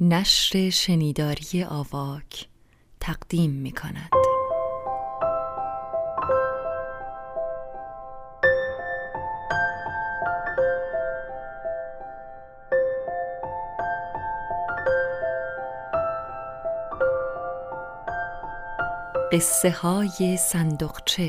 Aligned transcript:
نشر 0.00 0.70
شنیداری 0.70 1.64
آواک 1.64 2.48
تقدیم 3.00 3.50
می 3.50 3.72
کند. 3.72 4.10
قصه 19.32 19.70
های 19.70 20.36
صندوقچه 20.36 21.26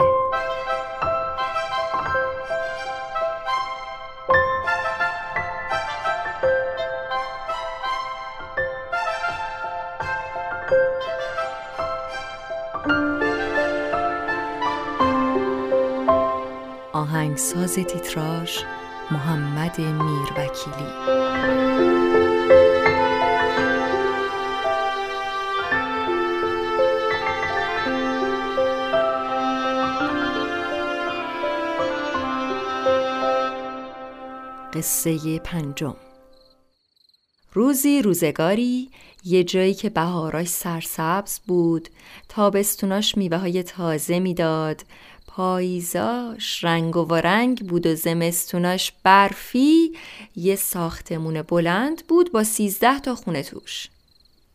آهنگساز 16.95 17.75
تیتراژ 17.75 18.59
محمد 19.11 19.79
میروکیلی. 19.79 20.89
قصه 34.73 35.39
پنجم. 35.39 35.95
روزی 37.53 38.01
روزگاری 38.01 38.89
یه 39.23 39.43
جایی 39.43 39.73
که 39.73 39.89
بهاراش 39.89 40.47
سرسبز 40.47 41.39
بود 41.39 41.89
تابستوناش 42.29 43.17
میوه 43.17 43.37
های 43.37 43.63
تازه 43.63 44.19
می‌داد 44.19 44.81
پاییزاش 45.35 46.63
رنگ 46.63 46.97
و 46.97 47.15
رنگ 47.15 47.67
بود 47.67 47.87
و 47.87 47.95
زمستوناش 47.95 48.91
برفی 49.03 49.93
یه 50.35 50.55
ساختمون 50.55 51.41
بلند 51.41 52.07
بود 52.07 52.31
با 52.31 52.43
سیزده 52.43 52.99
تا 52.99 53.15
خونه 53.15 53.43
توش. 53.43 53.87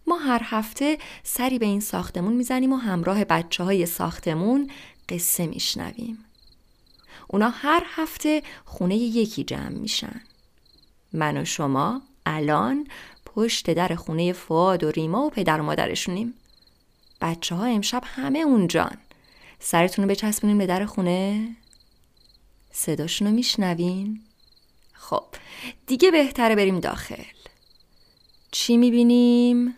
ما 0.07 0.17
هر 0.19 0.41
هفته 0.45 0.99
سری 1.23 1.59
به 1.59 1.67
این 1.67 1.81
ساختمون 1.81 2.33
می‌زنیم 2.33 2.73
و 2.73 2.77
همراه 2.77 3.25
بچه 3.25 3.65
های 3.65 3.87
ساختمون 3.87 4.71
قصه 5.09 5.47
میشنویم. 5.47 6.19
اونا 7.29 7.51
هر 7.51 7.83
هفته 7.87 8.43
خونه 8.65 8.97
یکی 8.97 9.45
جمع 9.45 9.79
میشن. 9.79 10.21
من 11.13 11.37
و 11.37 11.45
شما 11.45 12.03
الان 12.27 12.87
پشت 13.27 13.71
در 13.71 13.95
خونه 13.95 14.33
فاد 14.33 14.85
و 14.85 14.91
ریما 14.91 15.27
و 15.27 15.31
پدر 15.31 15.61
و 15.61 15.65
مادرشونیم. 15.65 16.35
بچه 17.21 17.55
ها 17.55 17.65
امشب 17.65 18.03
همه 18.07 18.39
اونجان. 18.39 18.97
سرتون 19.61 20.05
رو 20.05 20.11
بچسبونیم 20.11 20.59
به 20.59 20.67
در 20.67 20.87
خونه؟ 20.87 21.49
صداشون 22.73 23.29
رو 23.29 23.35
میشنوین؟ 23.35 24.21
خب 24.93 25.25
دیگه 25.87 26.11
بهتره 26.11 26.55
بریم 26.55 26.81
داخل. 26.81 27.23
چی 28.51 28.77
می‌بینیم؟ 28.77 29.75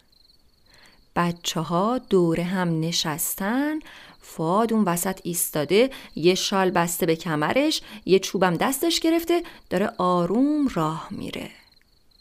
بچه 1.16 1.60
ها 1.60 1.98
دور 1.98 2.40
هم 2.40 2.80
نشستن 2.80 3.78
فاد 4.20 4.72
اون 4.72 4.84
وسط 4.84 5.20
ایستاده 5.22 5.90
یه 6.16 6.34
شال 6.34 6.70
بسته 6.70 7.06
به 7.06 7.16
کمرش 7.16 7.82
یه 8.04 8.18
چوبم 8.18 8.56
دستش 8.56 9.00
گرفته 9.00 9.42
داره 9.70 9.92
آروم 9.98 10.68
راه 10.68 11.08
میره. 11.10 11.50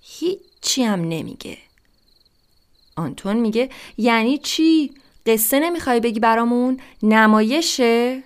هیچی 0.02 0.84
هم 0.84 1.02
نمیگه. 1.02 1.58
آنتون 2.96 3.38
میگه 3.38 3.70
یعنی 3.98 4.38
چی؟ 4.38 4.94
قصه 5.26 5.60
نمی‌خوای 5.60 6.00
بگی 6.00 6.20
برامون؟ 6.20 6.80
نمایشه 7.04 8.24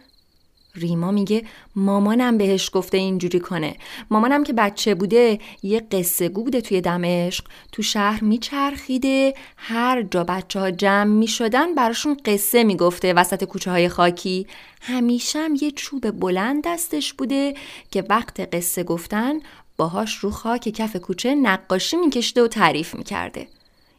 ریما 0.76 1.12
میگه 1.12 1.44
مامانم 1.76 2.38
بهش 2.38 2.70
گفته 2.74 2.98
اینجوری 2.98 3.40
کنه. 3.40 3.76
مامانم 4.12 4.44
که 4.44 4.54
بچه 4.54 4.96
بوده 4.96 5.40
یه 5.64 5.80
قصه 5.80 6.30
گو 6.30 6.44
بوده 6.44 6.62
توی 6.62 6.82
دمشق. 6.82 7.46
تو 7.72 7.82
شهر 7.82 8.24
میچرخیده 8.24 9.34
هر 9.58 10.02
جا 10.02 10.24
بچه 10.24 10.60
ها 10.60 10.72
جمع 10.72 11.04
می‌شدن 11.04 11.76
براشون 11.76 12.18
قصه 12.26 12.64
می‌گفته 12.64 13.14
وسط 13.14 13.44
کوچه 13.44 13.72
های 13.72 13.90
خاکی. 13.90 14.48
همیشه 14.82 15.40
هم 15.40 15.56
یه 15.62 15.72
چوب 15.72 16.12
بلند 16.12 16.64
دستش 16.66 17.14
بوده 17.14 17.54
که 17.92 18.04
وقت 18.10 18.56
قصه 18.56 18.84
گفتن 18.84 19.34
باهاش 19.78 20.16
رو 20.16 20.32
خاک 20.32 20.70
کف 20.70 20.96
کوچه 20.96 21.36
نقاشی 21.36 21.98
میکشده 21.98 22.44
و 22.44 22.48
تعریف 22.48 22.96
می‌کرده. 22.96 23.48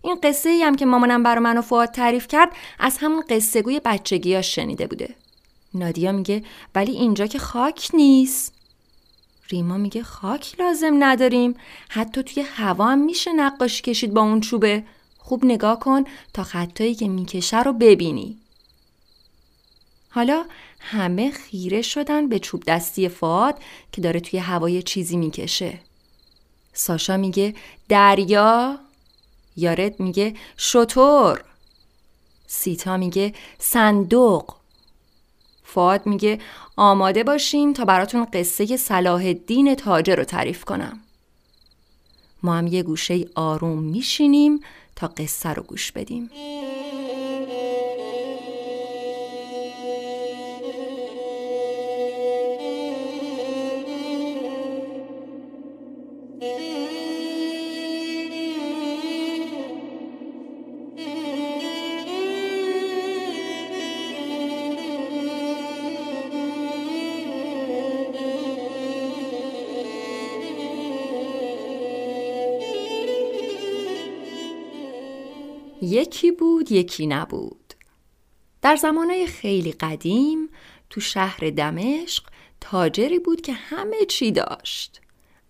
این 0.06 0.18
قصه 0.22 0.48
ای 0.48 0.62
هم 0.62 0.74
که 0.74 0.86
مامانم 0.86 1.22
برا 1.22 1.40
من 1.40 1.58
و 1.58 1.62
فواد 1.62 1.90
تعریف 1.90 2.28
کرد 2.28 2.52
از 2.78 2.98
همون 3.00 3.24
قصه 3.28 3.62
گوی 3.62 3.80
بچگیاش 3.84 4.54
شنیده 4.54 4.86
بوده. 4.86 5.14
نادیا 5.74 6.12
میگه 6.12 6.42
ولی 6.74 6.92
اینجا 6.92 7.26
که 7.26 7.38
خاک 7.38 7.90
نیست. 7.94 8.52
ریما 9.50 9.76
میگه 9.76 10.02
خاک 10.02 10.60
لازم 10.60 11.04
نداریم. 11.04 11.54
حتی 11.88 12.22
توی 12.22 12.42
هوا 12.42 12.84
هم 12.84 12.98
میشه 12.98 13.32
نقاشی 13.32 13.82
کشید 13.82 14.14
با 14.14 14.20
اون 14.20 14.40
چوبه. 14.40 14.84
خوب 15.18 15.44
نگاه 15.44 15.78
کن 15.78 16.04
تا 16.34 16.42
خطایی 16.42 16.94
که 16.94 17.08
می‌کشه 17.08 17.62
رو 17.62 17.72
ببینی. 17.72 18.38
حالا 20.10 20.44
همه 20.80 21.30
خیره 21.30 21.82
شدن 21.82 22.28
به 22.28 22.38
چوب 22.38 22.62
دستی 22.66 23.08
فاد 23.08 23.58
که 23.92 24.00
داره 24.00 24.20
توی 24.20 24.38
هوای 24.38 24.82
چیزی 24.82 25.16
می‌کشه. 25.16 25.78
ساشا 26.72 27.16
میگه 27.16 27.54
دریا؟ 27.88 28.85
یارد 29.56 30.00
میگه 30.00 30.34
شطور. 30.56 31.44
سیتا 32.46 32.96
میگه 32.96 33.34
صندوق. 33.58 34.54
فاد 35.64 36.06
میگه 36.06 36.38
آماده 36.76 37.24
باشین 37.24 37.74
تا 37.74 37.84
براتون 37.84 38.24
قصه 38.24 38.76
صلاح 38.76 39.24
الدین 39.24 39.74
تاجر 39.74 40.16
رو 40.16 40.24
تعریف 40.24 40.64
کنم. 40.64 41.00
ما 42.42 42.54
هم 42.54 42.66
یه 42.66 42.82
گوشه 42.82 43.24
آروم 43.34 43.78
میشینیم 43.78 44.60
تا 44.96 45.06
قصه 45.06 45.48
رو 45.48 45.62
گوش 45.62 45.92
بدیم. 45.92 46.30
یکی 75.86 76.30
بود 76.32 76.72
یکی 76.72 77.06
نبود. 77.06 77.74
در 78.62 78.76
زمانهای 78.76 79.26
خیلی 79.26 79.72
قدیم 79.72 80.48
تو 80.90 81.00
شهر 81.00 81.50
دمشق 81.50 82.24
تاجری 82.60 83.18
بود 83.18 83.40
که 83.40 83.52
همه 83.52 84.04
چی 84.08 84.32
داشت 84.32 85.00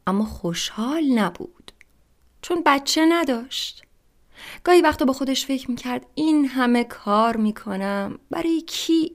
اما 0.06 0.24
خوشحال 0.24 1.04
نبود 1.04 1.72
چون 2.42 2.62
بچه 2.66 3.06
نداشت. 3.08 3.82
گاهی 4.64 4.80
وقتا 4.80 5.04
با 5.04 5.12
خودش 5.12 5.46
فکر 5.46 5.70
می‌کرد 5.70 6.06
این 6.14 6.44
همه 6.44 6.84
کار 6.84 7.36
می‌کنم 7.36 8.18
برای 8.30 8.60
کی؟ 8.60 9.14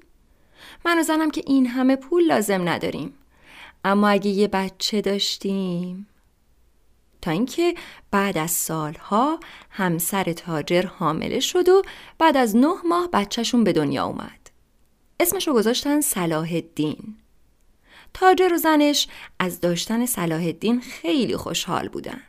من 0.86 1.00
و 1.00 1.04
زنم 1.04 1.32
که 1.32 1.42
این 1.48 1.68
همه 1.68 1.96
پول 1.96 2.24
لازم 2.24 2.70
نداریم. 2.70 3.14
اما 3.86 4.10
اگه 4.10 4.30
یه 4.30 4.48
بچه 4.48 5.02
داشتیم 5.02 6.08
تا 7.22 7.32
اینکه 7.32 7.76
بعد 8.12 8.38
از 8.38 8.52
سالها 8.52 9.40
همسر 9.70 10.24
تاجر 10.24 10.86
حامله 10.86 11.40
شد 11.40 11.70
و 11.70 11.82
بعد 12.20 12.38
از 12.38 12.56
نه 12.56 12.74
ماه 12.86 13.10
بچهشون 13.14 13.64
به 13.64 13.74
دنیا 13.74 14.06
اومد. 14.06 14.50
اسمش 15.20 15.48
رو 15.48 15.54
گذاشتن 15.54 16.02
صلاح 16.02 16.50
الدین. 16.52 17.16
تاجر 18.14 18.54
و 18.54 18.58
زنش 18.58 19.08
از 19.40 19.60
داشتن 19.60 20.06
صلاح 20.06 20.42
الدین 20.42 20.82
خیلی 20.82 21.38
خوشحال 21.38 21.88
بودن. 21.88 22.22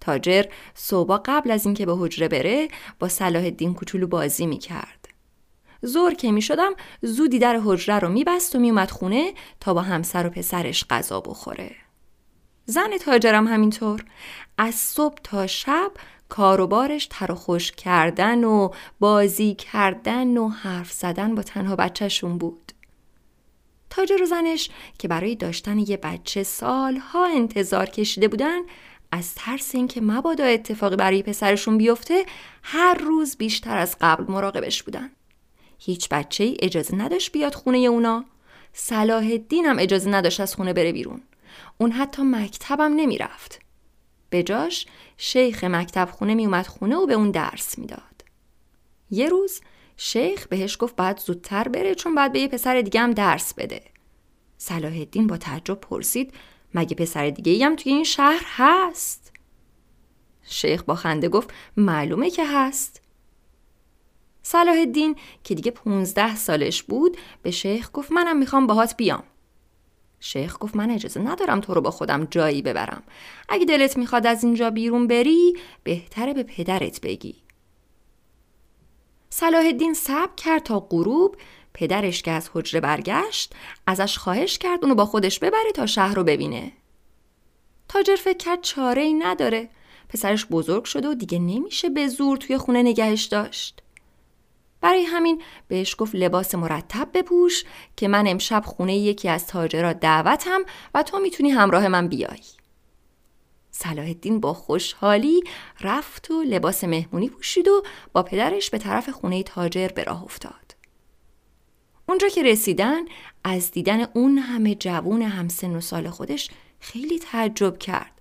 تاجر 0.00 0.44
صبح 0.74 1.16
قبل 1.24 1.50
از 1.50 1.64
اینکه 1.66 1.86
به 1.86 1.96
حجره 1.96 2.28
بره 2.28 2.68
با 2.98 3.08
صلاح 3.08 3.44
الدین 3.44 3.74
کوچولو 3.74 4.06
بازی 4.06 4.46
می‌کرد. 4.46 5.08
زور 5.82 6.14
که 6.14 6.32
می 6.32 6.42
شدم 6.42 6.72
زودی 7.02 7.38
در 7.38 7.60
حجره 7.64 7.98
رو 7.98 8.08
میبست 8.08 8.54
و 8.54 8.58
میومد 8.58 8.90
خونه 8.90 9.34
تا 9.60 9.74
با 9.74 9.82
همسر 9.82 10.26
و 10.26 10.30
پسرش 10.30 10.84
غذا 10.90 11.20
بخوره. 11.20 11.85
زن 12.66 12.98
تاجرم 12.98 13.48
همینطور. 13.48 14.04
از 14.58 14.74
صبح 14.74 15.18
تا 15.24 15.46
شب 15.46 15.92
کاروبارش 16.28 17.06
تر 17.10 17.32
و 17.32 17.34
خوش 17.34 17.72
کردن 17.72 18.44
و 18.44 18.70
بازی 19.00 19.54
کردن 19.54 20.36
و 20.36 20.48
حرف 20.48 20.92
زدن 20.92 21.34
با 21.34 21.42
تنها 21.42 21.76
بچهشون 21.76 22.38
بود. 22.38 22.72
تاجر 23.90 24.22
و 24.22 24.26
زنش 24.26 24.70
که 24.98 25.08
برای 25.08 25.34
داشتن 25.34 25.78
یه 25.78 25.96
بچه 25.96 26.42
سالها 26.42 27.26
انتظار 27.26 27.86
کشیده 27.86 28.28
بودن 28.28 28.60
از 29.12 29.34
ترس 29.34 29.74
اینکه 29.74 30.00
مبادا 30.00 30.44
اتفاقی 30.44 30.96
برای 30.96 31.22
پسرشون 31.22 31.78
بیفته 31.78 32.26
هر 32.62 32.94
روز 32.94 33.36
بیشتر 33.36 33.76
از 33.76 33.96
قبل 34.00 34.32
مراقبش 34.32 34.82
بودن. 34.82 35.10
هیچ 35.78 36.08
بچه 36.08 36.44
ای 36.44 36.56
اجازه 36.60 36.94
نداشت 36.94 37.32
بیاد 37.32 37.54
خونه 37.54 37.78
اونا. 37.78 38.24
صلاح 38.72 39.24
الدین 39.24 39.66
هم 39.66 39.78
اجازه 39.78 40.10
نداشت 40.10 40.40
از 40.40 40.54
خونه 40.54 40.72
بره 40.72 40.92
بیرون. 40.92 41.22
اون 41.78 41.92
حتی 41.92 42.22
مکتبم 42.22 42.92
نمی‌رفت. 42.96 43.60
به 44.30 44.42
جاش 44.42 44.86
شیخ 45.16 45.64
مکتب 45.64 46.08
خونه 46.12 46.34
میومد 46.34 46.66
خونه 46.66 46.96
و 46.96 47.06
به 47.06 47.14
اون 47.14 47.30
درس 47.30 47.78
می‌داد. 47.78 48.24
یه 49.10 49.28
روز 49.28 49.60
شیخ 49.96 50.46
بهش 50.46 50.76
گفت 50.80 50.96
باید 50.96 51.18
زودتر 51.18 51.68
بره 51.68 51.94
چون 51.94 52.14
باید 52.14 52.32
به 52.32 52.40
یه 52.40 52.48
پسر 52.48 52.80
دیگه 52.80 53.00
هم 53.00 53.10
درس 53.10 53.54
بده. 53.54 53.82
صلاح 54.58 54.92
الدین 54.92 55.26
با 55.26 55.36
تعجب 55.36 55.80
پرسید 55.80 56.34
مگه 56.74 56.96
پسر 56.96 57.30
دیگه 57.30 57.66
هم 57.66 57.76
توی 57.76 57.92
این 57.92 58.04
شهر 58.04 58.42
هست؟ 58.46 59.32
شیخ 60.42 60.82
با 60.82 60.94
خنده 60.94 61.28
گفت 61.28 61.50
معلومه 61.76 62.30
که 62.30 62.46
هست. 62.46 63.02
صلاح 64.42 64.78
الدین 64.78 65.16
که 65.44 65.54
دیگه 65.54 65.70
پونزده 65.70 66.36
سالش 66.36 66.82
بود 66.82 67.16
به 67.42 67.50
شیخ 67.50 67.90
گفت 67.92 68.12
منم 68.12 68.36
می‌خوام 68.36 68.66
باهات 68.66 68.96
بیام. 68.96 69.24
شیخ 70.26 70.56
گفت 70.60 70.76
من 70.76 70.90
اجازه 70.90 71.20
ندارم 71.20 71.60
تو 71.60 71.74
رو 71.74 71.80
با 71.80 71.90
خودم 71.90 72.24
جایی 72.24 72.62
ببرم. 72.62 73.02
اگه 73.48 73.64
دلت 73.64 73.96
می‌خواد 73.96 74.26
از 74.26 74.44
اینجا 74.44 74.70
بیرون 74.70 75.06
بری 75.06 75.56
بهتره 75.84 76.34
به 76.34 76.42
پدرت 76.42 77.00
بگی. 77.00 77.34
صلاح 79.30 79.66
الدین 79.66 79.94
صبر 79.94 80.34
کرد 80.36 80.62
تا 80.62 80.80
غروب 80.80 81.36
پدرش 81.74 82.22
که 82.22 82.30
از 82.30 82.50
حجره 82.54 82.80
برگشت 82.80 83.54
ازش 83.86 84.18
خواهش 84.18 84.58
کرد 84.58 84.78
اونو 84.82 84.94
با 84.94 85.04
خودش 85.06 85.38
ببره 85.38 85.72
تا 85.74 85.86
شهر 85.86 86.14
رو 86.14 86.24
ببینه. 86.24 86.72
تاجر 87.88 88.16
فکر 88.16 88.36
کرد 88.36 88.60
چاره 88.60 89.02
ای 89.02 89.14
نداره. 89.14 89.68
پسرش 90.08 90.46
بزرگ 90.46 90.84
شده 90.84 91.08
و 91.08 91.14
دیگه 91.14 91.38
نمیشه 91.38 91.88
به 91.88 92.08
زور 92.08 92.36
توی 92.36 92.58
خونه 92.58 92.82
نگهش 92.82 93.24
داشت. 93.24 93.82
برای 94.80 95.04
همین 95.04 95.42
بهش 95.68 95.94
گفت 95.98 96.14
لباس 96.14 96.54
مرتب 96.54 97.08
بپوش 97.14 97.64
که 97.96 98.08
من 98.08 98.26
امشب 98.26 98.62
خونه 98.66 98.96
یکی 98.96 99.28
از 99.28 99.46
تاجرها 99.46 99.92
دعوتم 99.92 100.60
و 100.94 101.02
تو 101.02 101.18
می‌تونی 101.18 101.50
همراه 101.50 101.88
من 101.88 102.08
بیای. 102.08 102.40
صلاح 103.70 104.14
با 104.40 104.54
خوشحالی 104.54 105.42
رفت 105.80 106.30
و 106.30 106.42
لباس 106.42 106.84
مهمونی 106.84 107.28
پوشید 107.28 107.68
و 107.68 107.82
با 108.12 108.22
پدرش 108.22 108.70
به 108.70 108.78
طرف 108.78 109.08
خونه 109.08 109.42
تاجر 109.42 109.88
به 109.88 110.04
راه 110.04 110.24
افتاد. 110.24 110.76
اونجا 112.08 112.28
که 112.28 112.42
رسیدن 112.42 113.04
از 113.44 113.70
دیدن 113.70 114.00
اون 114.14 114.38
همه 114.38 114.74
جوون 114.74 115.22
همسن 115.22 115.76
و 115.76 115.80
سال 115.80 116.10
خودش 116.10 116.50
خیلی 116.80 117.18
تعجب 117.18 117.78
کرد. 117.78 118.12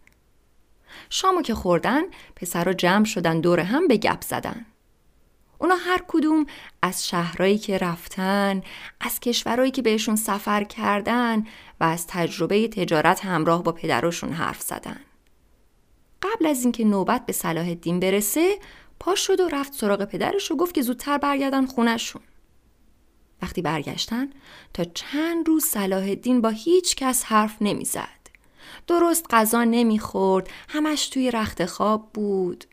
شامو 1.10 1.42
که 1.42 1.56
خوردن 1.56 2.01
پسرا 2.36 2.74
جمع 2.74 3.06
شدن 3.06 3.40
دور 3.40 3.60
هم 3.60 3.88
به 3.88 3.98
گپ 3.98 4.22
زدن. 4.22 4.66
اونا 5.60 5.75
هر 5.75 6.02
کدوم 6.07 6.46
از 6.81 7.07
شهرهایی 7.07 7.57
که 7.57 7.78
رفتن، 7.78 8.62
از 9.00 9.19
کشورهایی 9.19 9.72
که 9.72 9.81
بهشون 9.81 10.16
سفر 10.16 10.63
کردن 10.63 11.44
و 11.80 11.84
از 11.84 12.07
تجربه 12.07 12.68
تجارت 12.68 13.25
همراه 13.25 13.63
با 13.63 13.72
پدرشون 13.72 14.31
حرف 14.31 14.62
زدن. 14.62 15.00
قبل 16.22 16.46
از 16.46 16.63
اینکه 16.63 16.86
نوبت 16.86 17.25
به 17.25 17.34
صلاح 17.34 17.68
الدین 17.68 18.00
برسه، 18.00 18.60
پا 19.00 19.16
شد 19.16 19.40
و 19.40 19.50
رفت 19.50 19.74
سراغ 19.74 20.06
پدرش 20.06 20.52
و 20.52 20.56
گفت 20.56 20.74
که 20.74 20.81
زودتر 20.81 21.18
برگردن 21.18 21.66
خونشون. 21.66 22.22
وقتی 23.42 23.62
برگشتن 23.62 24.30
تا 24.74 24.84
چند 24.84 25.48
روز 25.48 25.66
صلاح 25.66 26.04
الدین 26.04 26.42
با 26.42 26.50
هیچ 26.50 26.96
کس 26.96 27.24
حرف 27.24 27.58
نمی‌زد. 27.62 28.25
درست 28.88 29.25
غذا 29.30 29.63
نمی‌خورد، 29.63 30.50
همش 30.69 31.08
توی 31.08 31.31
رخت 31.31 31.66
خواب 31.66 32.10
بود. 32.13 32.66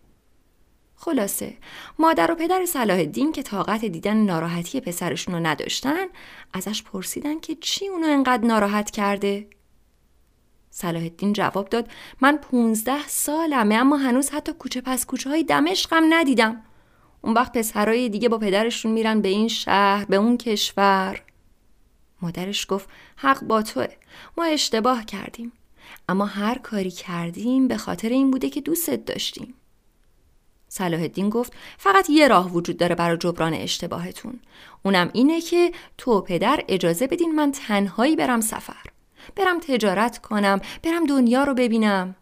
خلاصه. 1.04 1.56
مادر 1.98 2.30
و 2.30 2.34
پدر 2.34 2.66
صلاح 2.66 2.98
الدین 2.98 3.32
که 3.32 3.42
طاقت 3.42 3.84
دیدن 3.84 4.16
ناراحتی 4.16 4.80
پسرشون 4.80 5.34
رو 5.34 5.40
نداشتن 5.40 6.06
ازش 6.52 6.82
پرسیدن 6.82 7.40
که 7.40 7.54
چی 7.54 7.88
اونو 7.88 8.06
انقدر 8.06 8.44
ناراحت 8.46 8.90
کرده؟ 8.90 9.46
صلاح 10.70 11.02
الدین 11.02 11.32
جواب 11.32 11.68
داد 11.68 11.90
من 12.20 12.36
پونزده 12.36 13.08
سالمه 13.08 13.74
اما 13.74 13.96
هنوز 13.96 14.30
حتی 14.30 14.52
کوچه 14.52 14.80
پس 14.80 15.06
کوچه 15.06 15.30
های 15.30 15.44
دمشقم 15.44 16.04
ندیدم. 16.08 16.62
اون 17.22 17.34
وقت 17.34 17.58
پسرای 17.58 18.08
دیگه 18.08 18.28
با 18.28 18.38
پدرشون 18.38 18.92
میرن 18.92 19.20
به 19.20 19.28
این 19.28 19.48
شهر 19.48 20.04
به 20.04 20.16
اون 20.16 20.36
کشور. 20.36 21.22
مادرش 22.20 22.66
گفت 22.68 22.88
حق 23.16 23.44
با 23.44 23.62
توه. 23.62 23.88
ما 24.36 24.44
اشتباه 24.44 25.04
کردیم. 25.04 25.52
اما 26.08 26.26
هر 26.26 26.58
کاری 26.58 26.90
کردیم 26.90 27.68
به 27.68 27.76
خاطر 27.76 28.08
این 28.08 28.30
بوده 28.30 28.50
که 28.50 28.60
دوستت 28.60 29.04
داشتیم. 29.04 29.54
صلاح 30.74 31.00
الدین 31.00 31.30
گفت 31.30 31.52
فقط 31.78 32.10
یه 32.10 32.28
راه 32.28 32.52
وجود 32.52 32.76
داره 32.76 32.94
برای 32.94 33.16
جبران 33.16 33.54
اشتباهتون. 33.54 34.40
اونم 34.82 35.10
اینه 35.12 35.40
که 35.40 35.72
تو 35.98 36.20
پدر 36.20 36.64
اجازه 36.68 37.06
بدین 37.06 37.34
من 37.34 37.52
تنهایی 37.52 38.16
برم 38.16 38.40
سفر. 38.40 38.86
برم 39.36 39.60
تجارت 39.60 40.18
کنم 40.18 40.60
برم 40.82 41.06
دنیا 41.06 41.44
رو 41.44 41.54
ببینم. 41.54 42.16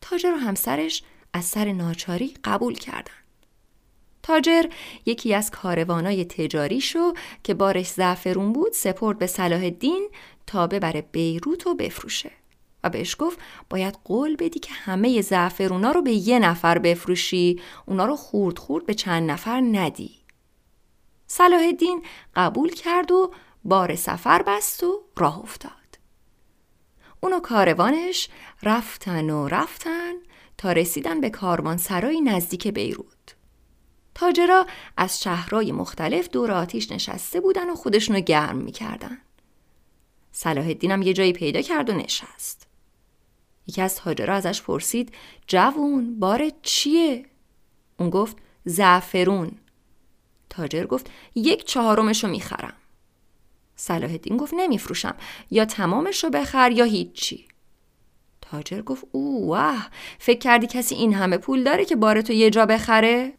تاجر 0.00 0.32
و 0.32 0.36
همسرش 0.36 1.02
از 1.32 1.44
سر 1.44 1.72
ناچاری 1.72 2.34
قبول 2.44 2.74
کردن. 2.74 3.12
تاجر 4.22 4.64
یکی 5.06 5.34
از 5.34 5.50
کاروانای 5.50 6.24
تجاری 6.24 6.80
شو 6.80 7.12
که 7.44 7.54
بارش 7.54 7.88
زعفرون 7.88 8.52
بود 8.52 8.72
سپرد 8.72 9.18
به 9.18 9.26
صلاح 9.26 9.62
الدین 9.62 10.08
تا 10.46 10.66
ببره 10.66 11.02
بیروت 11.12 11.66
و 11.66 11.74
بفروشه. 11.74 12.39
و 12.84 12.90
بهش 12.90 13.16
گفت 13.18 13.38
باید 13.70 13.98
قول 14.04 14.36
بدی 14.36 14.58
که 14.58 14.72
همه 14.72 15.22
زعفرونا 15.22 15.92
رو 15.92 16.02
به 16.02 16.12
یه 16.12 16.38
نفر 16.38 16.78
بفروشی. 16.78 17.60
اونا 17.86 18.06
رو 18.06 18.16
خورد 18.16 18.58
خورد 18.58 18.86
به 18.86 18.94
چند 18.94 19.30
نفر 19.30 19.60
ندی. 19.60 20.20
صلاح 21.26 21.62
الدین 21.62 22.02
قبول 22.36 22.72
کرد 22.72 23.12
و 23.12 23.32
بار 23.64 23.94
سفر 23.94 24.42
بست 24.42 24.84
و 24.84 25.02
راه 25.16 25.38
افتاد. 25.38 25.72
اونو 27.20 27.40
کاروانش 27.40 28.28
رفتن 28.62 29.30
و 29.30 29.48
رفتن 29.48 30.12
تا 30.58 30.72
رسیدن 30.72 31.20
به 31.20 31.30
کاروان 31.30 31.76
سرای 31.76 32.20
نزدیک 32.20 32.68
بیروت. 32.68 33.36
تاجرا 34.14 34.66
از 34.96 35.22
شهرهای 35.22 35.72
مختلف 35.72 36.28
دور 36.28 36.52
آتیش 36.52 36.92
نشسته 36.92 37.40
بودن 37.40 37.70
و 37.70 37.74
خودشونو 37.74 38.20
گرم 38.20 38.56
می‌کردن. 38.56 39.18
صلاح 40.32 40.74
هم 40.82 41.02
یه 41.02 41.12
جایی 41.12 41.32
پیدا 41.32 41.60
کرد 41.60 41.90
و 41.90 41.92
نشست. 41.92 42.66
یکی 43.70 43.82
از 43.82 43.96
تاجرها 43.96 44.36
ازش 44.36 44.62
پرسید 44.62 45.14
جوون 45.46 46.18
بار 46.18 46.50
چیه؟ 46.62 47.26
اون 47.98 48.10
گفت 48.10 48.36
زعفرون. 48.64 49.52
تاجر 50.48 50.86
گفت 50.86 51.10
یک 51.34 51.64
چهارمشو 51.64 52.28
می‌خرم. 52.28 52.74
صلاح 53.76 54.10
الدین 54.10 54.36
گفت 54.36 54.54
نمیفروشم. 54.56 55.14
یا 55.50 55.64
تمامش 55.64 56.24
رو 56.24 56.30
بخر 56.30 56.72
یا 56.72 56.84
هیچی. 56.84 57.48
تاجر 58.40 58.82
گفت 58.82 59.04
او 59.12 59.48
واه 59.48 59.90
فکر 60.18 60.38
کردی 60.38 60.66
کسی 60.66 60.94
این 60.94 61.14
همه 61.14 61.38
پول 61.38 61.64
داره 61.64 61.84
که 61.84 61.96
بار 61.96 62.20
تو 62.20 62.32
یه 62.32 62.50
جا 62.50 62.66
بخره؟ 62.66 63.32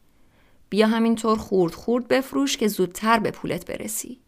بیا 0.70 0.88
همینطور 0.88 1.38
خورد 1.38 1.74
خورد 1.74 2.08
بفروش 2.08 2.58
که 2.58 2.68
زودتر 2.68 3.20
به 3.20 3.32
پولت 3.32 3.66
برسی. 3.66 4.20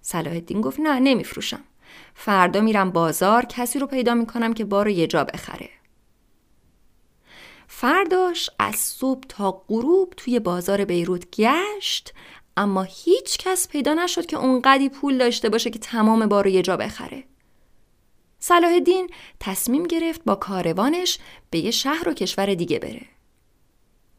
صلاح 0.00 0.34
الدین 0.34 0.60
گفت 0.60 0.80
نه 0.80 1.00
نمیفروشم. 1.00 1.64
فردا 2.14 2.60
میرم 2.60 2.90
بازار 2.90 3.44
کسی 3.44 3.78
رو 3.78 3.86
پیدا 3.86 4.14
می‌کنم 4.14 4.54
که 4.54 4.64
بارو 4.64 4.90
یه 4.90 5.06
جا 5.06 5.24
بخره. 5.24 5.70
فرداش 7.68 8.50
از 8.58 8.76
صبح 8.76 9.20
تا 9.28 9.62
غروب 9.68 10.14
توی 10.16 10.38
بازار 10.40 10.84
بیروت 10.84 11.30
گشت 11.30 12.14
اما 12.56 12.82
هیچ 12.82 13.38
کس 13.38 13.68
پیدا 13.68 13.94
نشد 13.94 14.26
که 14.26 14.36
اونقدی 14.36 14.88
پول 14.88 15.18
داشته 15.18 15.48
باشه 15.48 15.70
که 15.70 15.78
تمام 15.78 16.26
بارو 16.26 16.50
یه 16.50 16.62
جا 16.62 16.76
بخره. 16.76 17.24
صلاح 18.38 18.72
الدین 18.72 19.10
تصمیم 19.40 19.82
گرفت 19.82 20.24
با 20.24 20.34
کاروانش 20.34 21.18
به 21.50 21.58
یه 21.58 21.70
شهر 21.70 22.08
و 22.08 22.14
کشور 22.14 22.54
دیگه 22.54 22.78
بره. 22.78 23.06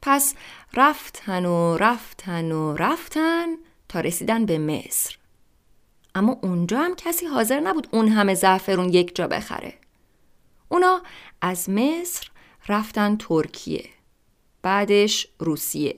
پس 0.02 0.36
رفتن 0.74 1.46
و 1.46 1.78
رفتن 1.78 2.52
و 2.52 2.76
رفتن 2.76 3.48
تا 3.90 4.00
رسیدن 4.00 4.46
به 4.46 4.58
مصر. 4.58 5.19
اما 6.16 6.40
اونجا 6.42 6.80
هم 6.80 6.96
کسی 6.96 7.26
حاضر 7.26 7.60
نبود 7.60 7.88
اون 7.92 8.08
همه 8.08 8.34
زعفرون 8.34 8.90
یک 8.90 9.16
جا 9.16 9.28
بخره. 9.28 9.74
اونا 10.70 11.02
از 11.42 11.70
مصر 11.70 12.30
رفتن 12.68 13.16
ترکیه، 13.16 13.86
بعدش 14.62 15.28
روسیه، 15.40 15.96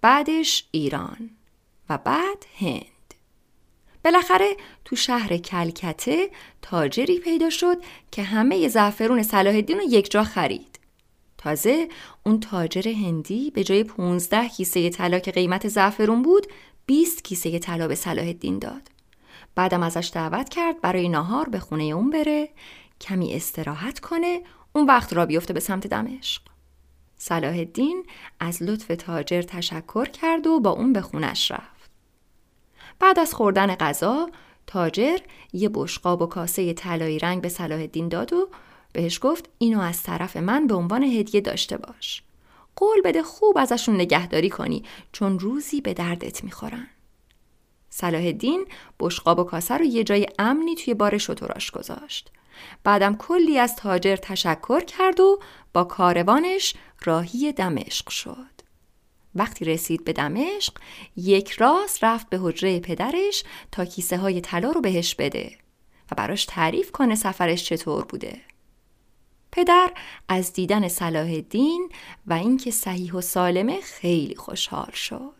بعدش 0.00 0.68
ایران 0.70 1.30
و 1.90 1.98
بعد 1.98 2.46
هند. 2.58 2.84
بالاخره 4.04 4.56
تو 4.84 4.96
شهر 4.96 5.36
کلکته 5.36 6.30
تاجری 6.62 7.18
پیدا 7.18 7.50
شد 7.50 7.76
که 8.10 8.22
همه 8.22 8.68
زعفرون 8.68 9.22
صلاح 9.22 9.54
الدین 9.54 9.78
رو 9.78 9.84
یک 9.88 10.10
جا 10.10 10.24
خرید. 10.24 10.78
تازه 11.38 11.88
اون 12.26 12.40
تاجر 12.40 12.88
هندی 12.88 13.50
به 13.50 13.64
جای 13.64 13.84
15 13.84 14.48
کیسه 14.48 14.90
طلا 14.90 15.18
که 15.18 15.30
قیمت 15.30 15.68
زعفرون 15.68 16.22
بود 16.22 16.46
20 16.86 17.24
کیسه 17.24 17.58
طلا 17.58 17.88
به 17.88 17.94
صلاح 17.94 18.26
الدین 18.26 18.58
داد. 18.58 18.97
بعدم 19.58 19.82
ازش 19.82 20.10
دعوت 20.14 20.48
کرد 20.48 20.80
برای 20.80 21.08
ناهار 21.08 21.48
به 21.48 21.58
خونه 21.58 21.84
اون 21.84 22.10
بره 22.10 22.48
کمی 23.00 23.34
استراحت 23.34 24.00
کنه 24.00 24.42
اون 24.72 24.86
وقت 24.86 25.12
را 25.12 25.26
بیفته 25.26 25.52
به 25.52 25.60
سمت 25.60 25.86
دمشق. 25.86 26.42
صلاح 27.16 27.56
الدین 27.56 28.06
از 28.40 28.62
لطف 28.62 28.92
تاجر 28.98 29.42
تشکر 29.42 30.04
کرد 30.04 30.46
و 30.46 30.60
با 30.60 30.70
اون 30.70 30.92
به 30.92 31.00
خونش 31.00 31.50
رفت. 31.50 31.90
بعد 32.98 33.18
از 33.18 33.34
خوردن 33.34 33.74
غذا 33.74 34.30
تاجر 34.66 35.18
یه 35.52 35.70
بشقاب 35.74 36.22
و 36.22 36.26
کاسه 36.26 36.72
طلایی 36.72 37.18
رنگ 37.18 37.42
به 37.42 37.48
صلاح 37.48 37.80
الدین 37.80 38.08
داد 38.08 38.32
و 38.32 38.48
بهش 38.92 39.18
گفت 39.22 39.48
اینو 39.58 39.80
از 39.80 40.02
طرف 40.02 40.36
من 40.36 40.66
به 40.66 40.74
عنوان 40.74 41.02
هدیه 41.02 41.40
داشته 41.40 41.76
باش. 41.76 42.22
قول 42.76 43.00
بده 43.04 43.22
خوب 43.22 43.58
ازشون 43.58 43.94
نگهداری 43.94 44.50
کنی 44.50 44.82
چون 45.12 45.38
روزی 45.38 45.80
به 45.80 45.94
دردت 45.94 46.44
می‌خورن. 46.44 46.86
صلاح 48.00 48.24
الدین 48.24 48.66
بشقاب 49.00 49.38
و 49.38 49.44
کاسه 49.44 49.76
رو 49.76 49.84
یه 49.84 50.04
جای 50.04 50.26
امنی 50.38 50.74
توی 50.74 50.94
بار 50.94 51.18
شتراش 51.18 51.70
گذاشت. 51.70 52.30
بعدم 52.84 53.16
کلی 53.16 53.58
از 53.58 53.76
تاجر 53.76 54.16
تشکر 54.16 54.80
کرد 54.80 55.20
و 55.20 55.40
با 55.72 55.84
کاروانش 55.84 56.74
راهی 57.04 57.52
دمشق 57.52 58.08
شد. 58.08 58.58
وقتی 59.34 59.64
رسید 59.64 60.04
به 60.04 60.12
دمشق 60.12 60.72
یک 61.16 61.50
راست 61.50 62.04
رفت 62.04 62.28
به 62.28 62.38
حجره 62.38 62.80
پدرش 62.80 63.44
تا 63.72 63.84
کیسه 63.84 64.16
های 64.16 64.40
طلا 64.40 64.70
رو 64.70 64.80
بهش 64.80 65.14
بده 65.14 65.58
و 66.12 66.14
براش 66.16 66.44
تعریف 66.44 66.92
کنه 66.92 67.14
سفرش 67.14 67.64
چطور 67.64 68.04
بوده. 68.04 68.40
پدر 69.52 69.92
از 70.28 70.52
دیدن 70.52 70.88
صلاح 70.88 71.30
الدین 71.32 71.92
و 72.26 72.32
اینکه 72.32 72.70
صحیح 72.70 73.12
و 73.12 73.20
سالمه 73.20 73.80
خیلی 73.80 74.34
خوشحال 74.34 74.90
شد. 74.92 75.34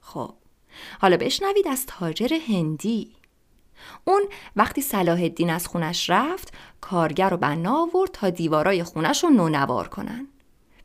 خب 0.00 0.34
حالا 1.00 1.16
بشنوید 1.16 1.68
از 1.68 1.86
تاجر 1.86 2.38
هندی. 2.48 3.12
اون 4.04 4.22
وقتی 4.56 4.80
صلاح 4.80 5.20
الدین 5.20 5.50
از 5.50 5.66
خونش 5.66 6.10
رفت 6.10 6.52
کارگر 6.80 7.30
رو 7.30 7.36
بنا 7.36 7.82
آورد 7.82 8.10
تا 8.12 8.30
دیوارای 8.30 8.82
خونش 8.82 9.24
رو 9.24 9.30
نونوار 9.30 9.88
کنن. 9.88 10.26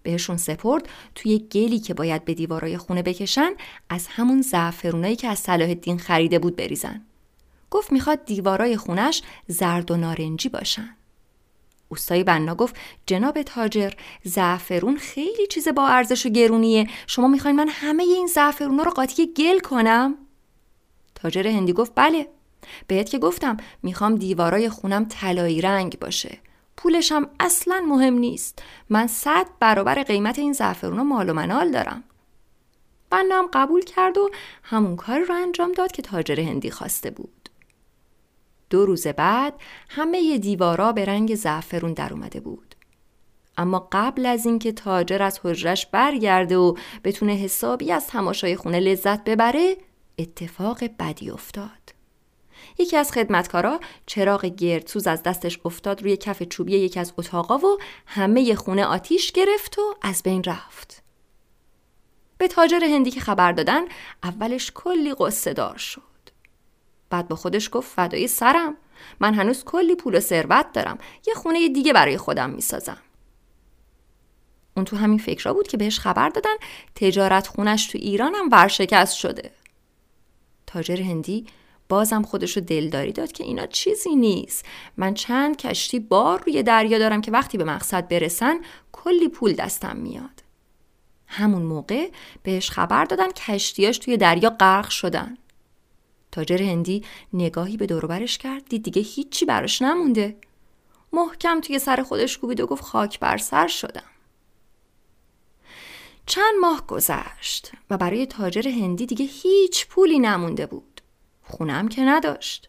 بهشون 0.03 0.37
سپرد 0.37 0.89
توی 1.15 1.39
گلی 1.39 1.79
که 1.79 1.93
باید 1.93 2.25
به 2.25 2.33
دیوارای 2.33 2.77
خونه 2.77 3.01
بکشن 3.01 3.51
از 3.89 4.07
همون 4.07 4.41
زعفرونایی 4.41 5.15
که 5.15 5.27
از 5.27 5.39
صلاح 5.39 5.69
الدین 5.69 5.97
خریده 5.97 6.39
بود 6.39 6.55
بریزن. 6.55 7.01
گفت 7.71 7.91
می‌خواد 7.91 8.25
دیوارای 8.25 8.77
خونش 8.77 9.21
زرد 9.47 9.91
و 9.91 9.97
نارنجی 9.97 10.49
باشن. 10.49 10.95
اوستای 11.95 12.23
بنا 12.23 12.55
گفت 12.55 12.75
جناب 13.05 13.41
تاجر 13.41 13.91
زعفرون 14.23 14.97
خیلی 14.97 15.47
چیز 15.47 15.67
با 15.67 15.87
ارزش 15.87 16.25
و 16.25 16.29
گرونیه. 16.29 16.87
شما 17.07 17.27
می‌خواین 17.27 17.55
من 17.55 17.67
همه 17.69 18.03
این 18.03 18.27
زعفرونا 18.27 18.83
رو 18.83 18.91
قاطی 18.91 19.33
گل 19.33 19.59
کنم؟ 19.59 20.15
تاجر 21.15 21.47
هندی 21.47 21.73
گفت 21.73 21.91
بله. 21.95 22.27
بهت 22.87 23.09
که 23.09 23.19
گفتم 23.19 23.57
می‌خوام 23.83 24.15
دیوارای 24.15 24.69
خونم 24.69 25.05
طلایی 25.05 25.61
رنگ 25.61 25.99
باشه. 25.99 26.37
پولشم 26.77 27.29
اصلا 27.39 27.85
مهم 27.87 28.13
نیست. 28.13 28.63
من 28.89 29.07
صد 29.07 29.45
برابر 29.59 30.03
قیمت 30.03 30.39
این 30.39 30.53
زعفرونا 30.53 31.03
مال 31.03 31.29
و 31.29 31.33
منال 31.33 31.71
دارم. 31.71 32.03
بنام 33.09 33.49
قبول 33.53 33.81
کرد 33.83 34.17
و 34.17 34.29
همون 34.63 34.95
کار 34.95 35.19
رو 35.19 35.35
انجام 35.35 35.71
داد 35.71 35.91
که 35.91 36.01
تاجر 36.01 36.39
هندی 36.39 36.71
خواسته 36.71 37.09
بود. 37.09 37.44
دو 38.69 38.85
روز 38.85 39.07
بعد 39.07 39.53
همه 39.89 40.37
دیوارا 40.37 40.91
به 40.91 41.05
رنگ 41.05 41.35
زعفرون 41.35 41.93
در 41.93 42.13
اومده 42.13 42.39
بود 42.39 42.75
اما 43.57 43.87
قبل 43.91 44.25
از 44.25 44.45
اینکه 44.45 44.71
تاجر 44.71 45.23
از 45.23 45.39
حجرش 45.43 45.85
برگرده 45.85 46.57
و 46.57 46.75
بتونه 47.03 47.33
حسابی 47.33 47.91
از 47.91 48.07
تماشای 48.07 48.55
خونه 48.55 48.79
لذت 48.79 49.23
ببره 49.23 49.77
اتفاق 50.19 50.83
بدی 50.99 51.29
افتاد 51.29 51.95
یکی 52.77 52.97
از 52.97 53.11
خدمتکارا 53.11 53.79
چراغ 54.05 54.45
گردسوز 54.45 55.07
از 55.07 55.23
دستش 55.23 55.59
افتاد 55.65 56.01
روی 56.01 56.17
کف 56.17 56.43
چوبی 56.43 56.71
یکی 56.71 56.99
از 56.99 57.13
اتاقا 57.17 57.57
و 57.57 57.77
همه 58.05 58.55
خونه 58.55 58.85
آتیش 58.85 59.31
گرفت 59.31 59.79
و 59.79 59.95
از 60.01 60.23
بین 60.23 60.43
رفت. 60.43 61.03
به 62.37 62.47
تاجر 62.47 62.83
هندی 62.83 63.11
که 63.11 63.19
خبر 63.19 63.51
دادن 63.51 63.81
اولش 64.23 64.71
کلی 64.75 65.13
قصه 65.13 65.53
دار 65.53 65.77
شد. 65.77 66.14
بعد 67.15 67.27
با 67.27 67.35
خودش 67.35 67.69
گفت 67.71 67.91
فدای 67.95 68.27
سرم. 68.27 68.75
من 69.19 69.33
هنوز 69.33 69.63
کلی 69.63 69.95
پول 69.95 70.15
و 70.15 70.19
ثروت 70.19 70.71
دارم. 70.73 70.97
یه 71.27 71.33
خونه 71.33 71.69
دیگه 71.69 71.93
برای 71.93 72.17
خودم 72.17 72.49
می‌سازم. 72.49 72.97
اون 74.75 74.85
تو 74.85 74.97
همین 74.97 75.19
فکرها 75.19 75.53
بود 75.53 75.67
که 75.67 75.77
بهش 75.77 75.99
خبر 75.99 76.29
دادن 76.29 76.55
تجارت 76.95 77.47
خونش 77.47 77.87
تو 77.87 77.97
ایران 77.97 78.35
هم 78.35 78.49
ورشکست 78.51 79.15
شده. 79.15 79.51
تاجر 80.67 81.01
هندی 81.01 81.45
بازم 81.89 82.23
خودشو 82.23 82.61
دلداری 82.61 83.11
داد 83.11 83.31
که 83.31 83.43
اینا 83.43 83.65
چیزی 83.65 84.15
نیست. 84.15 84.65
من 84.97 85.13
چند 85.13 85.57
کشتی 85.57 85.99
بار 85.99 86.43
روی 86.43 86.63
دریا 86.63 86.99
دارم 86.99 87.21
که 87.21 87.31
وقتی 87.31 87.57
به 87.57 87.63
مقصد 87.63 88.07
برسن 88.07 88.59
کلی 88.91 89.29
پول 89.29 89.53
دستم 89.53 89.97
میاد. 89.97 90.43
همون 91.27 91.61
موقع 91.61 92.09
بهش 92.43 92.69
خبر 92.69 93.05
دادن 93.05 93.31
کشتیاش 93.31 93.97
توی 93.97 94.17
دریا 94.17 94.49
غرق 94.49 94.89
شدن. 94.89 95.37
تاجر 96.35 96.61
هندی 96.61 97.03
نگاهی 97.33 97.77
به 97.77 97.85
دوروبرش 97.85 98.37
کرد 98.37 98.65
دید 98.69 98.83
دیگه 98.83 99.01
هیچی 99.01 99.45
براش 99.45 99.81
نمونده 99.81 100.37
محکم 101.13 101.61
توی 101.61 101.79
سر 101.79 102.03
خودش 102.03 102.37
کوبید 102.37 102.59
و 102.59 102.67
گفت 102.67 102.83
خاک 102.83 103.19
بر 103.19 103.37
سر 103.37 103.67
شدم 103.67 104.09
چند 106.25 106.55
ماه 106.61 106.87
گذشت 106.87 107.71
و 107.89 107.97
برای 107.97 108.25
تاجر 108.25 108.67
هندی 108.67 109.05
دیگه 109.05 109.25
هیچ 109.25 109.87
پولی 109.87 110.19
نمونده 110.19 110.65
بود 110.65 111.01
خونم 111.43 111.87
که 111.87 112.01
نداشت. 112.01 112.67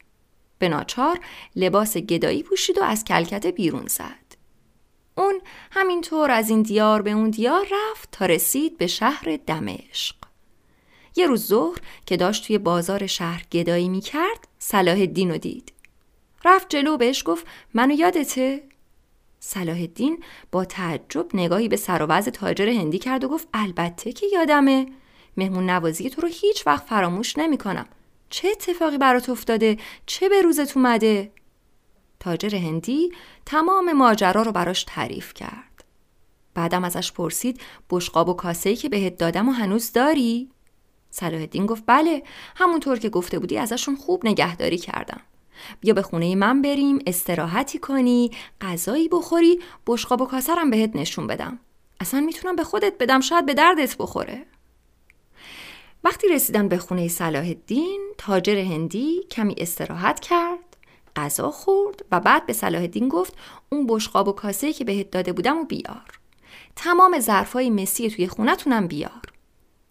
به 0.59 0.69
ناچار 0.69 1.21
لباس 1.57 1.97
گدایی 1.97 2.43
پوشید 2.43 2.79
و 2.79 2.83
از 2.83 3.05
کلکته 3.05 3.53
بیرون 3.53 3.87
زد. 3.87 4.37
اون 5.15 5.41
همینطور 5.71 6.31
از 6.31 6.51
این 6.51 6.63
دیار 6.63 7.03
به 7.03 7.11
اون 7.11 7.31
دیار 7.31 7.67
رفت 7.73 8.09
تا 8.13 8.27
رسید 8.27 8.79
به 8.79 8.87
شهر 8.87 9.39
دمشق. 9.47 10.26
یه 11.17 11.27
روز 11.27 11.47
ظهر 11.47 11.79
که 12.07 12.17
داشت 12.17 12.47
توی 12.47 12.59
بازار 12.59 13.07
شهر 13.07 13.45
گدایی 13.53 13.89
می 13.89 14.01
کرد 14.01 14.49
صلاح 14.59 14.99
الدین 14.99 15.31
رو 15.31 15.39
دید. 15.39 15.73
رفت 16.45 16.69
جلو 16.69 16.97
بهش 16.97 17.23
گفت 17.27 17.47
منو 17.75 17.95
یادته؟ 17.95 18.63
صلاح 19.41 19.77
الدین 19.77 20.25
با 20.53 20.65
تعجب 20.65 21.27
نگاهی 21.35 21.69
به 21.69 21.77
سر 21.77 22.03
و 22.03 22.21
تاجر 22.21 22.69
هندی 22.69 22.99
کرد 22.99 23.25
و 23.25 23.29
گفت 23.29 23.49
البته 23.55 24.13
که 24.13 24.27
یادمه 24.33 24.87
مهمون 25.37 25.71
نوازی 25.71 26.11
تو 26.11 26.21
رو 26.21 26.29
هیچ 26.29 26.67
وقت 26.67 26.87
فراموش 26.87 27.39
نمی 27.39 27.59
کنم. 27.59 27.87
چه 28.31 28.49
اتفاقی 28.49 28.99
برات 28.99 29.29
افتاده؟ 29.29 29.77
چه 30.07 30.29
به 30.29 30.43
روزت 30.43 30.77
اومده؟ 30.77 31.33
تاجر 32.21 32.57
هندی 32.57 33.13
تمام 33.47 33.93
ماجرا 33.93 34.43
رو 34.43 34.53
براش 34.53 34.85
تعریف 34.85 35.35
کرد. 35.35 35.85
بعدم 36.55 36.85
ازش 36.85 37.13
پرسید 37.13 37.61
بشقاب 37.91 38.29
و 38.29 38.35
کاسه‌ای 38.35 38.77
که 38.77 38.89
بهت 38.89 39.17
دادم 39.17 39.49
و 39.49 39.53
هنوز 39.53 39.93
داری؟ 39.93 40.51
صلاح 41.11 41.47
گفت 41.47 41.83
بله 41.87 42.23
همونطور 42.57 42.99
که 42.99 43.09
گفته 43.09 43.39
بودی 43.39 43.59
ازشون 43.59 43.97
خوب 43.97 44.27
نگهداری 44.27 44.79
کردم. 44.79 45.21
بیا 45.81 45.95
به 45.95 46.03
خونه 46.03 46.35
من 46.35 46.63
بریم 46.63 46.99
استراحتی 47.07 47.79
کنی 47.79 48.31
غذایی 48.61 49.09
بخوری 49.09 49.61
بشقاب 49.87 50.21
و 50.21 50.27
کاسرم 50.27 50.71
بهت 50.71 50.97
نشون 50.97 51.27
بدم. 51.27 51.59
اصلا 52.01 52.21
می‌تونم 52.21 52.57
به 52.57 52.65
خودت 52.65 52.95
بدم 53.01 53.21
شاید 53.21 53.47
به 53.47 53.55
دردت 53.55 53.97
بخوره. 53.99 54.47
وقتی 56.05 56.29
رسیدن 56.29 56.69
به 56.69 56.79
خونه 56.79 57.09
صلاح 57.09 57.47
الدین 57.47 58.01
تاجر 58.19 58.57
هندی 58.59 59.23
کمی 59.31 59.55
استراحت 59.59 60.21
کرد 60.21 60.77
غذا 61.17 61.51
خورد 61.51 62.05
و 62.13 62.21
بعد 62.21 62.47
به 62.47 62.53
صلاح 62.53 62.83
الدین 62.83 63.09
گفت 63.09 63.35
اون 63.73 63.87
بشقاب 63.87 64.29
و 64.29 64.33
کاسه 64.33 64.73
که 64.73 64.85
بهت 64.85 65.11
داده 65.11 65.33
بودم 65.33 65.59
و 65.59 65.65
بیار. 65.65 66.19
تمام 66.77 67.21
ظرفای 67.21 67.71
مسی 67.71 68.11
توی 68.11 68.29
خونتونم 68.29 68.87
بیار. 68.87 69.23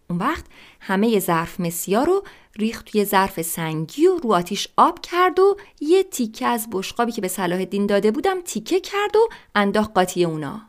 اون 0.09 0.19
وقت 0.19 0.45
همه 0.79 1.19
ظرف 1.19 1.59
مسی 1.59 1.95
ها 1.95 2.03
رو 2.03 2.23
ریخت 2.55 2.85
توی 2.85 3.05
ظرف 3.05 3.41
سنگی 3.41 4.07
و 4.07 4.17
رو 4.17 4.33
آتیش 4.33 4.67
آب 4.77 4.99
کرد 5.01 5.39
و 5.39 5.57
یه 5.79 6.03
تیکه 6.03 6.45
از 6.45 6.67
بشقابی 6.71 7.11
که 7.11 7.21
به 7.21 7.27
صلاح 7.27 7.59
الدین 7.59 7.85
داده 7.85 8.11
بودم 8.11 8.41
تیکه 8.41 8.79
کرد 8.79 9.15
و 9.15 9.29
انداخت 9.55 9.91
قاطی 9.93 10.25
اونا. 10.25 10.61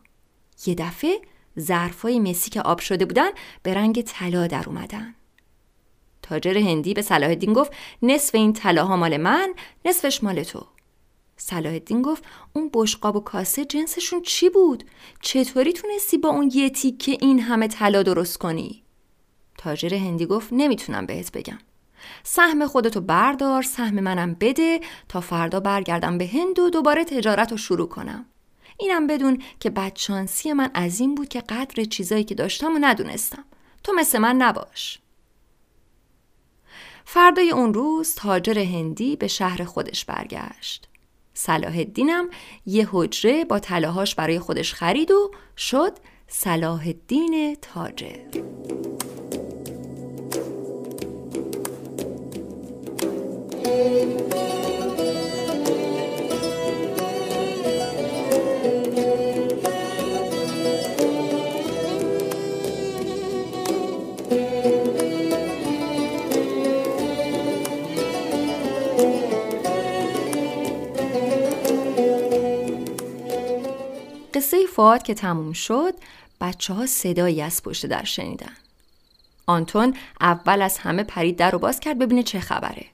یه 0.66 0.74
دفعه 0.74 1.20
ظرفای 1.60 2.20
مسی 2.20 2.50
که 2.50 2.62
آب 2.62 2.78
شده 2.78 3.04
بودن 3.04 3.30
به 3.62 3.74
رنگ 3.74 4.02
طلا 4.02 4.46
در 4.46 4.64
اومدن. 4.66 5.14
تاجر 6.22 6.58
هندی 6.58 6.94
به 6.94 7.02
صلاح 7.02 7.30
الدین 7.30 7.52
گفت 7.52 7.72
نصف 8.02 8.34
این 8.34 8.52
طلاها 8.52 8.96
مال 8.96 9.16
من 9.16 9.54
نصفش 9.84 10.24
مال 10.24 10.42
تو. 10.42 10.66
صلاح 11.36 11.72
الدین 11.72 12.02
گفت 12.02 12.24
اون 12.52 12.70
بشقاب 12.74 13.16
و 13.16 13.20
کاسه 13.20 13.64
جنسشون 13.64 14.22
چی 14.22 14.50
بود؟ 14.50 14.84
چطوری 15.20 15.72
تونستی 15.72 16.18
با 16.18 16.28
اون 16.28 16.50
یه 16.54 16.70
که 16.70 17.16
این 17.20 17.40
همه 17.40 17.68
طلا 17.68 18.02
درست 18.02 18.38
کنی؟ 18.38 18.85
تاجر 19.58 19.94
هندی 19.94 20.26
گفت 20.26 20.48
نمی‌تونم 20.52 21.06
بهت 21.06 21.32
بگم. 21.32 21.58
سهم 22.22 22.66
خودتو 22.66 23.00
بردار 23.00 23.62
سهم 23.62 24.00
منم 24.00 24.34
بده 24.34 24.80
تا 25.08 25.20
فردا 25.20 25.60
برگردم 25.60 26.18
به 26.18 26.26
هند 26.26 26.58
و 26.58 26.70
دوباره 26.70 27.04
تجارت 27.04 27.50
رو 27.50 27.56
شروع 27.56 27.88
کنم. 27.88 28.26
اینم 28.78 29.06
بدون 29.06 29.42
که 29.60 29.70
بدشانسی 29.70 30.52
من 30.52 30.70
از 30.74 31.00
این 31.00 31.14
بود 31.14 31.28
که 31.28 31.40
قدر 31.40 31.84
چیزایی 31.84 32.24
که 32.24 32.34
داشتم 32.34 32.74
و 32.74 32.78
ندونستم. 32.80 33.44
تو 33.84 33.92
مثل 33.92 34.18
من 34.18 34.36
نباش. 34.36 34.98
فردای 37.04 37.50
اون 37.50 37.74
روز 37.74 38.14
تاجر 38.14 38.58
هندی 38.58 39.16
به 39.16 39.28
شهر 39.28 39.64
خودش 39.64 40.04
برگشت. 40.04 40.88
صلاح 41.34 41.76
الدینم 41.76 42.28
یه 42.66 42.88
حجره 42.92 43.44
با 43.44 43.58
طلاهاش 43.58 44.14
برای 44.14 44.38
خودش 44.38 44.74
خرید 44.74 45.10
و 45.10 45.30
شد 45.56 45.92
صلاح 46.28 46.86
الدین 46.86 47.56
تاجر. 47.62 48.18
قصه 74.56 74.66
فواد 74.66 75.02
که 75.02 75.14
تموم 75.14 75.52
شد 75.52 75.94
بچه 76.40 76.74
ها 76.74 76.86
صدایی 76.86 77.42
از 77.42 77.62
پشت 77.62 77.86
در 77.86 78.04
شنیدن. 78.04 78.52
آنتون 79.46 79.96
اول 80.20 80.62
از 80.62 80.78
همه 80.78 81.04
پرید 81.04 81.36
در 81.36 81.50
رو 81.50 81.58
باز 81.58 81.80
کرد 81.80 81.98
ببینه 81.98 82.22
چه 82.22 82.40
خبره. 82.40 82.86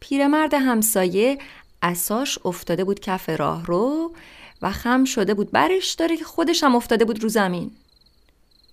پیرمرد 0.00 0.54
همسایه 0.54 1.38
اساش 1.82 2.38
افتاده 2.44 2.84
بود 2.84 3.00
کف 3.00 3.28
راه 3.28 3.66
رو 3.66 4.14
و 4.62 4.72
خم 4.72 5.04
شده 5.04 5.34
بود 5.34 5.50
برش 5.50 5.92
داره 5.92 6.16
که 6.16 6.24
خودش 6.24 6.64
هم 6.64 6.76
افتاده 6.76 7.04
بود 7.04 7.22
رو 7.22 7.28
زمین. 7.28 7.70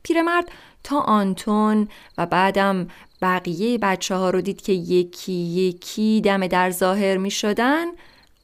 پیرمرد 0.04 0.51
تا 0.84 1.00
آنتون 1.00 1.88
و 2.18 2.25
بعدم 2.25 2.88
بقیه 3.22 3.77
بچه 3.77 4.16
ها 4.16 4.30
رو 4.30 4.42
دید 4.42 4.62
که 4.62 4.74
یکی 4.74 5.34
یکی 5.34 6.22
دم 6.25 6.48
در 6.48 6.72
ظاهر 6.72 7.18
می 7.18 7.32
شدن 7.32 7.86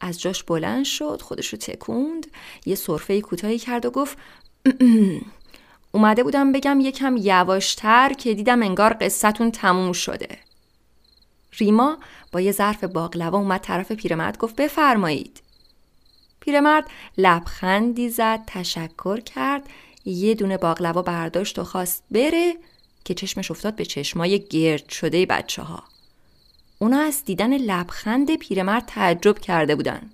از 0.04 0.22
جاش 0.22 0.44
بلند 0.44 0.86
شد 0.86 1.22
خودش 1.22 1.48
رو 1.48 1.58
تکوند 1.58 2.28
یه 2.66 2.76
صرفه 2.76 3.22
کوتاهی 3.22 3.60
کرد 3.60 3.86
و 3.86 3.92
گفت 3.92 4.18
اومده 5.92 6.24
بودم 6.24 6.52
بگم 6.52 6.80
یکم 6.80 7.18
یواشتر 7.18 8.14
که 8.14 8.34
دیدم 8.34 8.64
انگار 8.64 8.98
قصتون 9.02 9.52
تموم 9.52 9.92
شده 9.92 10.38
ریما 11.52 11.98
با 12.32 12.42
یه 12.42 12.52
ظرف 12.52 12.84
باقلوا 12.84 13.38
اومد 13.38 13.62
طرف 13.62 13.92
پیرمرد 13.92 14.38
گفت 14.38 14.56
بفرمایید 14.56 15.42
پیرمرد 16.40 16.86
لبخندی 17.18 18.10
زد 18.10 18.40
تشکر 18.48 19.20
کرد 19.20 19.70
یه 20.06 20.36
دونه 20.36 20.58
باقلوا 20.58 21.02
برداشت 21.02 21.60
و 21.60 21.64
خواست 21.64 22.04
بره 22.12 22.54
که 23.06 23.14
چشمش 23.14 23.52
افتاد 23.52 23.76
به 23.76 23.86
چشمای 23.86 24.40
گرد 24.40 24.90
شده 24.90 25.26
بچه 25.26 25.62
ها. 25.62 25.93
اونا 26.84 27.00
از 27.00 27.24
دیدن 27.26 27.58
لبخند 27.58 28.36
پیرمرد 28.36 28.84
تعجب 28.86 29.40
کرده 29.40 29.76
بودن. 29.76 30.10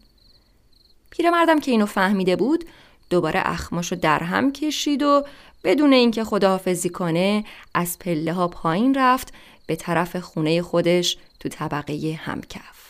پیرمردم 1.09 1.59
که 1.59 1.71
اینو 1.71 1.85
فهمیده 1.85 2.35
بود 2.35 2.65
دوباره 3.09 3.41
اخماشو 3.45 3.95
در 3.95 4.23
هم 4.23 4.51
کشید 4.51 5.03
و 5.03 5.25
بدون 5.63 5.93
اینکه 5.93 6.23
خداحافظی 6.23 6.89
کنه 6.89 7.43
از 7.73 7.99
پله 7.99 8.33
ها 8.33 8.47
پایین 8.47 8.95
رفت 8.95 9.33
به 9.67 9.75
طرف 9.75 10.15
خونه 10.15 10.61
خودش 10.61 11.17
تو 11.39 11.49
طبقه 11.49 12.19
همکف. 12.23 12.88